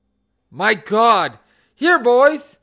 My 0.49 0.73
God! 0.73 1.37
Here, 1.75 1.99
boys! 1.99 2.57